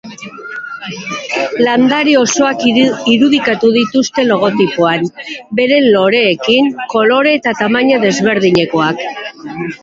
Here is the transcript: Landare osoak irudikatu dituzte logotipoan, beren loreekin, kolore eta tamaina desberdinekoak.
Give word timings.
Landare 1.65 2.15
osoak 2.21 2.63
irudikatu 3.15 3.69
dituzte 3.75 4.25
logotipoan, 4.29 5.05
beren 5.61 5.87
loreekin, 5.97 6.73
kolore 6.95 7.35
eta 7.43 7.55
tamaina 7.61 8.01
desberdinekoak. 8.07 9.07